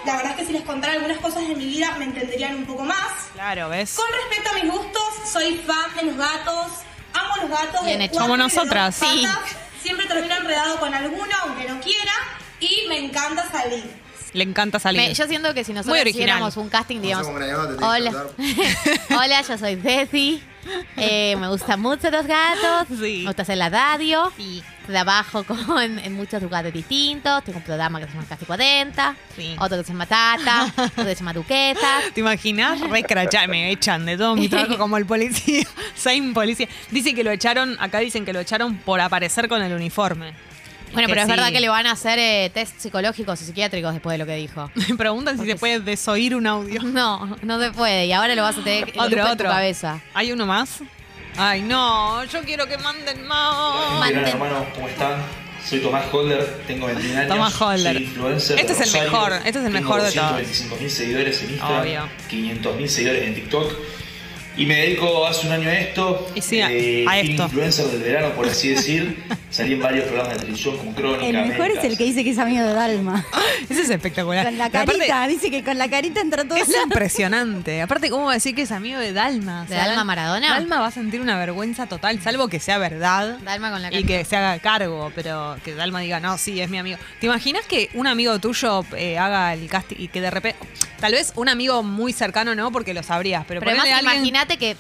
La 0.06 0.18
verdad 0.18 0.32
es 0.34 0.38
que 0.38 0.46
si 0.46 0.54
les 0.54 0.62
contara 0.64 0.94
algunas 0.94 1.18
cosas 1.18 1.48
de 1.48 1.56
mi 1.56 1.66
vida 1.66 1.96
me 1.98 2.06
entenderían 2.06 2.56
un 2.56 2.66
poco 2.66 2.84
más. 2.84 3.08
Claro, 3.34 3.70
¿ves? 3.70 3.94
Con 3.96 4.06
respecto 4.12 4.50
a 4.52 4.54
mis 4.64 4.72
gustos, 4.72 5.04
soy 5.32 5.58
fan 5.66 5.96
de 5.96 6.04
los 6.12 6.18
gatos, 6.18 6.68
amo 7.14 7.36
los 7.42 7.50
gatos. 7.50 7.86
Bien 7.86 8.02
hecho. 8.02 8.20
Como 8.20 8.38
nosotras. 8.38 8.98
patas. 9.00 9.10
Sí. 9.16 9.28
Siempre 9.82 10.06
termino 10.08 10.36
enredado 10.36 10.80
con 10.80 10.94
alguno, 10.94 11.36
aunque 11.44 11.68
no 11.68 11.80
quiera, 11.82 12.12
y 12.60 12.86
me 12.88 12.98
encanta 13.06 13.48
salir. 13.52 14.04
Le 14.36 14.44
encanta 14.44 14.80
salir. 14.80 15.02
Me- 15.02 15.14
yo 15.14 15.26
siento 15.28 15.54
que 15.54 15.64
si 15.64 15.72
nosotros 15.74 15.94
Muy 15.94 16.02
original. 16.02 16.28
hiciéramos 16.28 16.58
un 16.58 16.70
casting, 16.70 17.02
digamos, 17.02 17.26
Cuando 17.28 17.46
salgo 17.48 17.58
con 17.64 17.88
una 17.88 17.96
llamada 17.96 18.30
te 18.30 18.42
tenés 18.44 18.70
que 19.10 19.16
hola, 19.18 19.24
hola, 19.24 19.42
yo 19.42 19.58
soy 19.58 19.76
Ceci, 19.78 20.44
eh, 20.98 21.36
me 21.40 21.48
gustan 21.48 21.80
mucho 21.82 22.12
los 22.12 22.26
gatos, 22.28 22.88
Sí. 23.00 23.20
me 23.20 23.26
gusta 23.28 23.44
hacer 23.44 23.58
la 23.58 23.70
radio, 23.70 24.32
trabajo 24.88 25.44
con, 25.44 25.58
en 26.00 26.14
muchos 26.14 26.42
lugares 26.42 26.74
distintos, 26.74 27.44
tengo 27.44 27.60
un 27.60 27.64
programa 27.64 28.00
que 28.00 28.08
se 28.08 28.14
llama 28.14 28.26
Casi 28.28 28.46
40, 28.46 29.16
Sí. 29.36 29.56
otro 29.60 29.78
que 29.78 29.84
se 29.84 29.94
llama 29.94 30.06
Tata, 30.06 30.66
otro 30.78 31.06
que 31.06 31.10
se 31.12 31.16
llama 31.16 31.34
Duqueta. 31.34 32.02
¿Te 32.14 32.20
imaginas? 32.20 32.82
Re 32.82 33.04
crachá, 33.04 33.48
me 33.48 33.72
echan 33.72 34.06
de 34.06 34.18
todo 34.18 34.36
mi 34.36 34.50
trabajo 34.50 34.78
como 34.78 34.98
el 34.98 35.06
policía. 35.06 35.64
Soy 35.96 36.22
policía. 36.34 36.68
Dice 36.92 37.14
que 37.16 37.24
lo 37.24 37.32
echaron, 37.32 37.78
acá 37.80 38.00
dicen 38.00 38.26
que 38.26 38.34
lo 38.34 38.40
echaron 38.42 38.76
por 38.78 39.00
aparecer 39.00 39.48
con 39.48 39.62
el 39.64 39.72
uniforme. 39.74 40.34
Bueno, 40.96 41.08
pero 41.10 41.22
es 41.22 41.28
sí. 41.28 41.32
verdad 41.32 41.52
que 41.52 41.60
le 41.60 41.70
van 41.70 41.86
a 41.86 41.92
hacer 41.92 42.18
eh, 42.18 42.50
test 42.54 42.80
psicológicos 42.80 43.40
y 43.42 43.46
psiquiátricos 43.46 43.94
después 43.94 44.16
de 44.16 44.18
lo 44.18 44.26
que 44.26 44.36
dijo. 44.36 44.72
Me 44.90 44.96
preguntan 44.96 45.38
si 45.40 45.46
se 45.46 45.56
puede 45.56 45.80
desoír 45.80 46.36
un 46.36 46.48
audio. 46.48 46.82
No, 46.96 47.38
no 47.44 47.60
se 47.62 47.72
puede. 47.72 48.08
Y 48.08 48.14
ahora 48.14 48.34
lo 48.36 48.42
vas 48.42 48.58
a 48.58 48.64
tener 48.64 48.90
en 48.90 49.00
Otro, 49.00 49.36
tu 49.38 49.44
cabeza. 49.44 50.02
¿Hay 50.14 50.32
uno 50.32 50.46
más? 50.48 50.80
Ay, 51.38 51.62
no, 51.62 52.24
yo 52.26 52.42
quiero 52.44 52.66
que 52.68 52.78
manden 52.78 53.28
más. 53.28 54.00
Manden- 54.00 54.26
hermano, 54.28 54.66
¿cómo 54.74 54.88
están? 54.88 55.22
Soy 55.68 55.80
Tomás 55.80 56.06
Holder, 56.14 56.62
tengo 56.68 56.86
21 56.86 57.18
años. 57.20 57.28
Tomás 57.28 57.60
Holder. 57.62 57.94
Soy 57.96 58.04
influencer. 58.04 58.60
Este 58.60 58.72
es 58.74 58.80
el 58.82 58.86
Rosario, 58.86 59.12
mejor, 59.12 59.34
este 59.34 59.50
es 59.60 59.66
el 59.66 59.72
mejor 59.72 60.02
de 60.04 60.12
todos. 60.12 60.32
Tengo 60.38 60.76
225.000 60.78 60.90
seguidores 60.90 61.42
en 61.44 61.50
Instagram, 61.50 61.82
Obvio. 61.82 62.10
500.000 62.32 62.88
seguidores 62.88 63.24
en 63.28 63.36
TikTok. 63.36 63.74
Y 64.58 64.66
me 64.68 64.76
dedico 64.78 65.26
hace 65.28 65.48
un 65.48 65.54
año 65.54 65.68
a 65.68 65.74
esto. 65.74 66.32
Y 66.36 66.42
sí, 66.42 66.62
a- 66.62 66.72
eh, 66.72 67.06
a 67.10 67.20
esto. 67.20 67.44
influencer 67.44 67.88
del 67.88 68.02
verano, 68.04 68.30
por 68.36 68.48
así 68.48 68.70
decir. 68.70 69.24
Salí 69.50 69.74
en 69.74 69.82
varios 69.82 70.06
programas 70.06 70.34
de 70.34 70.40
televisión 70.40 70.78
como 70.78 70.94
Crónica. 70.94 71.26
El 71.26 71.48
mejor 71.48 71.72
es 71.72 71.84
el 71.86 71.98
que 71.98 72.04
dice 72.04 72.24
que 72.26 72.32
es 72.32 72.40
amigo 72.40 72.66
de 72.66 72.74
Dalma. 72.74 73.26
Ese 73.70 73.82
es 73.84 73.90
espectacular. 73.90 74.46
Con 74.46 74.58
la 74.58 74.66
aparte, 74.66 74.92
carita, 74.98 75.28
dice 75.28 75.50
que 75.50 75.64
con 75.64 75.78
la 75.78 75.90
carita 75.90 76.20
entra 76.20 76.44
todo. 76.44 76.58
Es 76.58 76.70
impresionante. 76.84 77.82
Aparte, 77.82 78.10
¿cómo 78.10 78.26
va 78.26 78.32
a 78.32 78.34
decir 78.34 78.54
que 78.54 78.64
es 78.64 78.72
amigo 78.72 79.00
de 79.00 79.14
Dalma? 79.14 79.64
O 79.64 79.66
¿De 79.66 79.76
Dalma 79.76 79.96
Dal- 79.98 80.06
Maradona? 80.06 80.50
Dalma 80.50 80.80
va 80.82 80.88
a 80.88 80.92
sentir 80.92 81.22
una 81.22 81.38
vergüenza 81.38 81.86
total, 81.88 82.22
salvo 82.22 82.50
que 82.50 82.60
sea 82.60 82.78
verdad. 82.80 83.38
Dalma 83.44 83.72
con 83.72 83.82
la 83.82 83.88
y 83.90 83.92
carita. 83.92 84.08
que 84.08 84.26
se 84.26 84.36
haga 84.36 84.60
cargo, 84.60 85.12
pero 85.16 85.56
que 85.64 85.74
Dalma 85.74 86.02
diga, 86.02 86.20
no, 86.20 86.38
sí, 86.38 86.60
es 86.60 86.70
mi 86.70 86.78
amigo. 86.78 86.98
¿Te 87.22 87.28
imaginas 87.28 87.66
que 87.66 87.90
un 87.94 88.08
amigo 88.08 88.38
tuyo 88.40 88.84
eh, 88.98 89.18
haga 89.18 89.54
el 89.54 89.68
casting 89.70 89.96
y 90.00 90.10
que 90.10 90.20
de 90.20 90.32
repente, 90.32 90.60
tal 91.00 91.14
vez 91.14 91.32
un 91.36 91.48
amigo 91.48 91.82
muy 91.82 92.12
cercano 92.12 92.56
no, 92.56 92.72
porque 92.74 92.94
lo 92.94 93.04
sabrías, 93.04 93.46
pero, 93.48 93.62
Pero 93.62 93.72
además, 93.72 93.88
alguien 94.00 94.16
imagínate 94.18 94.58
que 94.58 94.76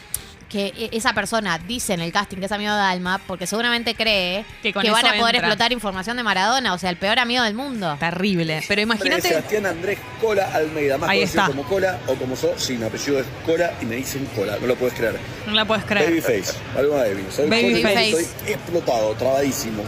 que 0.49 0.67
e- 0.77 0.89
esa 0.93 1.13
persona 1.13 1.57
dice 1.57 1.93
en 1.93 2.01
el 2.01 2.11
casting 2.11 2.37
que 2.37 2.45
es 2.45 2.51
amigo 2.51 2.71
de 2.71 2.77
Dalma, 2.77 3.19
porque 3.27 3.47
seguramente 3.47 3.95
cree 3.95 4.45
Que 4.61 4.71
van 4.73 5.05
a 5.05 5.13
poder 5.17 5.35
entra. 5.35 5.47
explotar 5.49 5.71
información 5.71 6.17
de 6.17 6.23
Maradona, 6.23 6.73
o 6.73 6.77
sea, 6.77 6.89
el 6.89 6.97
peor 6.97 7.19
amigo 7.19 7.43
del 7.43 7.53
mundo. 7.55 7.95
Terrible. 7.99 8.63
Pero 8.67 8.81
imagínate. 8.81 9.29
Sebastián 9.29 9.65
Andrés 9.65 9.99
Cola 10.21 10.49
Almeida, 10.53 10.97
más 10.97 11.09
Ahí 11.09 11.19
conocido 11.19 11.41
está. 11.43 11.55
como 11.55 11.69
Cola 11.69 11.99
o 12.07 12.15
como 12.15 12.35
so, 12.35 12.53
mi 12.69 12.83
apellido 12.83 13.19
es 13.19 13.25
Cola 13.45 13.73
y 13.81 13.85
me 13.85 13.95
dicen 13.95 14.25
Cola, 14.35 14.57
no 14.59 14.67
lo 14.67 14.75
puedes 14.75 14.93
creer. 14.95 15.17
No 15.47 15.53
la 15.53 15.65
puedes 15.65 15.83
creer. 15.85 16.09
Babyface, 16.09 16.53
algo 16.77 16.97
de 16.97 17.09
Baby. 17.13 17.25
Soy 17.29 17.49
Babyface. 17.49 18.09
Estoy 18.21 18.53
explotado, 18.53 19.13
trabadísimo. 19.15 19.83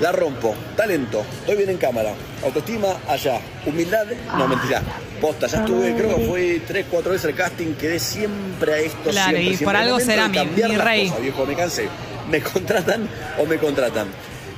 La 0.00 0.12
rompo, 0.12 0.54
talento, 0.76 1.24
estoy 1.40 1.56
bien 1.56 1.68
en 1.70 1.76
cámara, 1.76 2.14
autoestima 2.42 2.96
allá, 3.06 3.38
humildad, 3.66 4.06
no 4.38 4.48
mentira, 4.48 4.82
posta, 5.20 5.46
ya 5.46 5.58
estuve, 5.58 5.94
creo 5.94 6.16
que 6.16 6.26
fue 6.26 6.62
tres, 6.66 6.86
cuatro 6.90 7.12
veces 7.12 7.26
el 7.28 7.34
casting, 7.34 7.74
quedé 7.74 7.98
siempre 7.98 8.72
a 8.72 8.78
esto, 8.78 9.10
Claro, 9.10 9.36
siempre, 9.36 9.42
y 9.42 9.46
por 9.48 9.56
siempre. 9.58 9.78
algo 9.78 9.90
Momento 9.98 10.10
será 10.12 10.28
mi- 10.28 10.46
mi 10.72 10.76
rey. 10.78 11.08
cosas, 11.08 11.22
viejo, 11.22 11.44
me 11.46 11.54
cansé. 11.54 11.88
¿Me 12.30 12.40
contratan 12.40 13.08
o 13.38 13.44
me 13.44 13.58
contratan? 13.58 14.08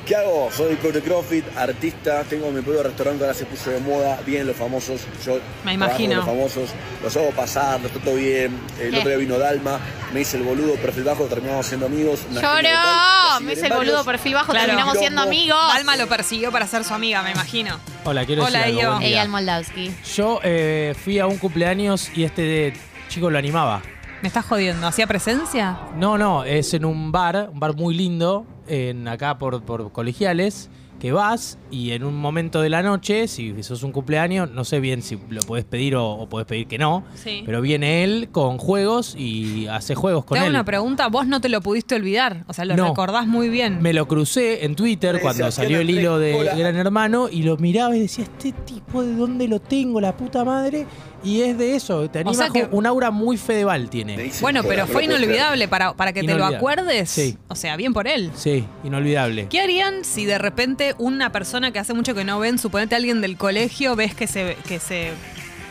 ¿Qué 0.07 0.17
hago? 0.17 0.51
Soy 0.51 0.75
coach 0.77 0.95
de 0.95 1.01
CrossFit, 1.01 1.45
artista, 1.57 2.25
tengo 2.25 2.51
mi 2.51 2.61
propio 2.61 2.83
restaurante, 2.83 3.23
ahora 3.23 3.35
se 3.35 3.45
puso 3.47 3.71
de 3.71 3.79
moda, 3.79 4.19
bien 4.27 4.49
los 4.49 4.57
famosos, 4.57 5.03
yo 5.25 5.39
Me 5.65 5.75
imagino. 5.75 6.17
los 6.17 6.25
famosos, 6.25 6.71
los 7.05 7.17
hago 7.17 7.31
pasar, 7.31 7.81
los 7.81 7.93
trato 7.93 8.13
bien, 8.17 8.59
el 8.81 8.91
¿Qué? 8.91 8.97
otro 8.99 9.09
día 9.11 9.19
vino 9.19 9.39
Dalma, 9.39 9.79
me 10.13 10.23
hice 10.23 10.39
el 10.39 10.43
boludo, 10.43 10.75
perfil 10.75 11.05
bajo, 11.05 11.25
terminamos 11.27 11.67
siendo 11.67 11.87
amigos. 11.87 12.19
así 12.29 13.45
me 13.45 13.53
hice 13.53 13.63
vienen 13.63 13.73
el 13.73 13.79
boludo 13.79 14.05
perfil 14.05 14.35
bajo, 14.35 14.51
Claro. 14.51 14.67
terminamos 14.67 14.99
siendo 14.99 15.23
amigos. 15.23 15.59
Dalma 15.73 15.97
lo 15.97 16.09
persiguió 16.09 16.51
para 16.51 16.67
ser 16.67 16.83
su 16.83 16.95
amiga, 16.95 17.23
me 17.23 17.31
imagino. 17.31 17.79
Hola, 18.05 18.27
quiero 18.27 18.45
Hola, 18.45 18.65
decir 18.67 18.85
algo. 18.85 18.99
Día. 18.99 19.09
Eyal 19.09 19.29
Moldavsky. 19.29 19.95
Yo 20.17 20.41
eh, 20.43 20.97
fui 21.05 21.21
a 21.21 21.27
un 21.29 21.39
cumpleaños 21.39 22.11
y 22.17 22.25
este 22.25 22.73
chico 23.09 23.31
lo 23.31 23.39
animaba. 23.39 23.83
¿Me 24.21 24.29
estás 24.29 24.45
jodiendo? 24.47 24.87
¿Hacía 24.87 25.07
presencia? 25.07 25.79
No, 25.97 26.19
no, 26.19 26.45
es 26.45 26.75
en 26.75 26.85
un 26.85 27.11
bar, 27.13 27.49
un 27.53 27.59
bar 27.61 27.75
muy 27.75 27.95
lindo, 27.95 28.47
en 28.69 29.09
acá 29.09 29.39
por, 29.39 29.63
por 29.63 29.93
colegiales, 29.93 30.71
que 31.01 31.11
vas 31.11 31.59
y 31.73 31.91
en 31.91 32.05
un 32.05 32.15
momento 32.15 32.61
de 32.61 32.69
la 32.71 32.81
noche, 32.81 33.27
si 33.27 33.61
sos 33.65 33.83
un 33.83 33.91
cumpleaños, 33.91 34.53
no 34.53 34.65
sé 34.65 34.79
bien 34.79 35.03
si 35.03 35.19
lo 35.31 35.41
podés 35.41 35.65
pedir 35.65 35.97
o, 35.97 36.09
o 36.13 36.29
podés 36.29 36.47
pedir 36.47 36.69
que 36.69 36.79
no, 36.79 37.03
Sí. 37.17 37.43
pero 37.45 37.61
viene 37.61 38.05
él 38.05 38.29
con 38.31 38.57
juegos 38.59 39.17
y 39.19 39.67
hace 39.67 39.97
juegos 39.97 40.25
con 40.25 40.37
Te 40.37 40.39
hago 40.39 40.47
él. 40.47 40.53
una 40.55 40.65
pregunta, 40.65 41.09
vos 41.09 41.27
no 41.27 41.41
te 41.41 41.49
lo 41.49 41.61
pudiste 41.61 41.97
olvidar, 41.97 42.45
o 42.47 42.53
sea, 42.53 42.65
lo 42.67 42.77
No. 42.77 42.87
recordás 42.91 43.27
muy 43.27 43.49
bien. 43.49 43.83
Me 43.83 43.93
lo 43.93 44.07
crucé 44.07 44.65
en 44.65 44.77
Twitter 44.77 45.19
cuando 45.21 45.51
salió 45.51 45.81
el 45.81 45.91
hilo 45.91 46.19
de. 46.21 46.51
Gran 46.57 46.77
Hermano 46.77 47.29
y 47.29 47.43
lo 47.43 47.57
miraba 47.57 47.97
y 47.97 48.01
decía, 48.03 48.23
este 48.23 48.53
tipo 48.53 49.03
de 49.03 49.17
dónde 49.17 49.49
lo 49.49 49.59
tengo, 49.61 50.01
la 50.01 50.17
puta 50.17 50.45
madre. 50.45 50.87
Y 51.25 51.43
es 51.43 51.57
de 51.57 51.77
eso, 51.77 52.11
te 52.11 52.19
anima 52.21 52.35
sea 52.35 52.49
que- 52.51 52.63
con 52.63 52.75
un 52.79 52.87
aura 52.87 53.11
muy 53.11 53.37
Fedeval 53.37 53.89
tiene. 53.89 54.31
Bueno, 54.41 54.63
pero 54.65 54.87
fue 54.87 55.05
inolvidable 55.05 55.69
para, 55.69 55.93
para 55.95 56.13
que 56.13 56.23
te 56.23 56.35
lo 56.35 56.45
acuerdes. 56.45 57.11
Sí. 57.11 57.39
O 57.49 57.55
sea, 57.55 57.77
bien 57.77 57.93
por 57.93 58.09
él. 58.09 58.31
Sí, 58.35 58.65
inolvidable. 58.85 59.47
¿Qué 59.49 59.61
harían 59.61 60.05
si 60.05 60.25
de 60.25 60.39
repente 60.39 60.95
una 60.99 61.31
persona 61.31 61.71
que 61.71 61.79
hace 61.79 61.95
mucho 61.95 62.15
que 62.15 62.25
no 62.25 62.39
ven, 62.41 62.59
suponete 62.59 62.95
alguien 62.97 63.21
del 63.21 63.37
colegio, 63.37 63.95
ves 63.97 64.15
que 64.15 64.27
se, 64.27 64.57
que 64.67 64.79
se 64.81 65.11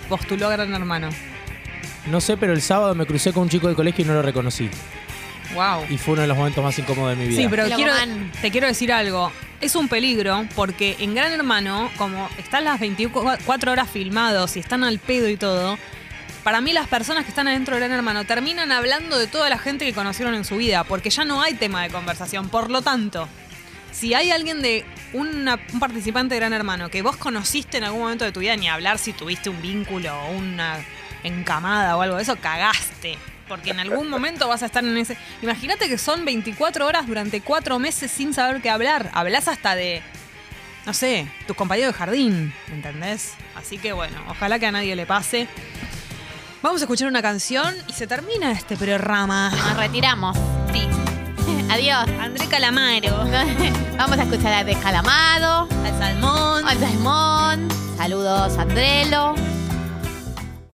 postuló 0.09 0.47
a 0.47 0.51
Gran 0.51 0.73
Hermano? 0.73 1.09
No 2.09 2.19
sé, 2.21 2.37
pero 2.37 2.53
el 2.53 2.61
sábado 2.61 2.95
me 2.95 3.05
crucé 3.05 3.31
con 3.33 3.43
un 3.43 3.49
chico 3.49 3.67
del 3.67 3.75
colegio 3.75 4.03
y 4.03 4.07
no 4.07 4.13
lo 4.13 4.21
reconocí. 4.21 4.69
Wow. 5.53 5.83
Y 5.89 5.97
fue 5.97 6.13
uno 6.13 6.21
de 6.21 6.27
los 6.29 6.37
momentos 6.37 6.63
más 6.63 6.79
incómodos 6.79 7.17
de 7.17 7.23
mi 7.23 7.27
vida. 7.29 7.41
Sí, 7.41 7.47
pero 7.49 7.65
quiero, 7.75 7.93
te 8.41 8.51
quiero 8.51 8.67
decir 8.67 8.91
algo. 8.91 9.31
Es 9.61 9.75
un 9.75 9.87
peligro 9.87 10.47
porque 10.55 10.95
en 10.99 11.13
Gran 11.13 11.31
Hermano, 11.31 11.91
como 11.97 12.27
están 12.39 12.63
las 12.65 12.79
24 12.79 13.71
horas 13.71 13.89
filmados 13.89 14.57
y 14.57 14.59
están 14.59 14.83
al 14.83 14.97
pedo 14.97 15.29
y 15.29 15.37
todo, 15.37 15.77
para 16.43 16.61
mí 16.61 16.73
las 16.73 16.87
personas 16.87 17.23
que 17.25 17.29
están 17.29 17.47
adentro 17.47 17.75
de 17.75 17.81
Gran 17.81 17.91
Hermano 17.91 18.25
terminan 18.25 18.71
hablando 18.71 19.19
de 19.19 19.27
toda 19.27 19.49
la 19.49 19.59
gente 19.59 19.85
que 19.85 19.93
conocieron 19.93 20.33
en 20.33 20.45
su 20.45 20.57
vida, 20.57 20.83
porque 20.83 21.11
ya 21.11 21.25
no 21.25 21.41
hay 21.43 21.53
tema 21.53 21.83
de 21.83 21.89
conversación. 21.89 22.49
Por 22.49 22.71
lo 22.71 22.81
tanto, 22.81 23.27
si 23.91 24.15
hay 24.15 24.31
alguien 24.31 24.63
de 24.63 24.83
una- 25.13 25.59
un 25.73 25.79
participante 25.79 26.33
de 26.33 26.39
Gran 26.39 26.53
Hermano 26.53 26.89
que 26.89 27.03
vos 27.03 27.15
conociste 27.17 27.77
en 27.77 27.83
algún 27.83 28.01
momento 28.01 28.25
de 28.25 28.31
tu 28.31 28.39
vida, 28.39 28.55
ni 28.55 28.67
hablar 28.67 28.97
si 28.97 29.13
tuviste 29.13 29.51
un 29.51 29.61
vínculo 29.61 30.11
o 30.23 30.31
una 30.31 30.79
encamada 31.23 31.95
o 31.97 32.01
algo 32.01 32.15
de 32.17 32.23
eso, 32.23 32.35
cagaste. 32.37 33.19
Porque 33.51 33.71
en 33.71 33.81
algún 33.81 34.09
momento 34.09 34.47
vas 34.47 34.63
a 34.63 34.67
estar 34.67 34.81
en 34.81 34.95
ese. 34.97 35.17
Imagínate 35.41 35.89
que 35.89 35.97
son 35.97 36.23
24 36.23 36.87
horas 36.87 37.05
durante 37.05 37.41
4 37.41 37.79
meses 37.79 38.09
sin 38.09 38.33
saber 38.33 38.61
qué 38.61 38.69
hablar. 38.69 39.11
Hablas 39.13 39.49
hasta 39.49 39.75
de. 39.75 40.01
No 40.85 40.93
sé, 40.93 41.27
tus 41.47 41.57
compañeros 41.57 41.91
de 41.93 41.99
jardín, 41.99 42.53
¿entendés? 42.71 43.33
Así 43.53 43.77
que 43.77 43.91
bueno, 43.91 44.15
ojalá 44.29 44.57
que 44.57 44.67
a 44.67 44.71
nadie 44.71 44.95
le 44.95 45.05
pase. 45.05 45.49
Vamos 46.61 46.79
a 46.79 46.85
escuchar 46.85 47.09
una 47.09 47.21
canción 47.21 47.75
y 47.87 47.91
se 47.91 48.07
termina 48.07 48.53
este 48.53 48.77
programa. 48.77 49.49
Nos 49.49 49.75
retiramos. 49.75 50.37
Sí. 50.71 50.87
Adiós. 51.69 52.07
André 52.21 52.47
Calamaro, 52.47 53.25
Vamos 53.97 54.17
a 54.17 54.23
escuchar 54.23 54.53
a 54.53 54.63
De 54.63 54.75
Calamado, 54.75 55.67
al 55.83 55.99
Salmón. 55.99 56.65
al 56.65 56.79
Salmón. 56.79 57.67
Saludos, 57.97 58.57
Andrelo. 58.57 59.35